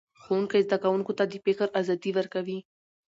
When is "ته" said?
1.17-1.23